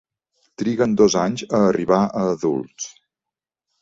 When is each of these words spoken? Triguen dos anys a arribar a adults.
Triguen 0.61 0.95
dos 1.01 1.17
anys 1.25 1.45
a 1.59 1.61
arribar 1.67 2.01
a 2.23 2.27
adults. 2.33 2.91